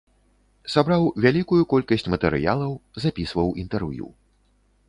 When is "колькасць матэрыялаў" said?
1.73-2.71